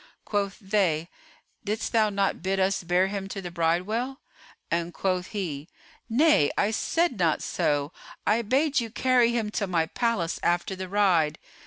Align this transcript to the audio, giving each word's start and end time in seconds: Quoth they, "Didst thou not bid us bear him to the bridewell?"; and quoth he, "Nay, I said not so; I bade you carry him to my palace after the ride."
Quoth 0.25 0.57
they, 0.59 1.09
"Didst 1.63 1.91
thou 1.91 2.09
not 2.09 2.41
bid 2.41 2.59
us 2.59 2.83
bear 2.83 3.05
him 3.05 3.27
to 3.27 3.39
the 3.39 3.51
bridewell?"; 3.51 4.19
and 4.71 4.95
quoth 4.95 5.27
he, 5.27 5.69
"Nay, 6.09 6.49
I 6.57 6.71
said 6.71 7.19
not 7.19 7.43
so; 7.43 7.91
I 8.25 8.41
bade 8.41 8.79
you 8.79 8.89
carry 8.89 9.31
him 9.31 9.51
to 9.51 9.67
my 9.67 9.85
palace 9.85 10.39
after 10.41 10.75
the 10.75 10.89
ride." 10.89 11.37